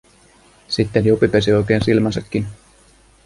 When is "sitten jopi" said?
0.67-1.27